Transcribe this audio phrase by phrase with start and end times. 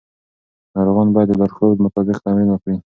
[0.75, 2.75] ناروغان باید د لارښود مطابق تمرین وکړي.